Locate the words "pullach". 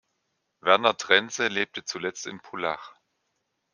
2.41-2.95